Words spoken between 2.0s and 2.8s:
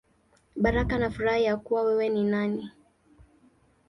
Ni Nani.